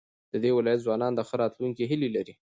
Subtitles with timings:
[0.31, 2.33] د دې ولايت ځوانان د ښه راتلونکي هيلې لري.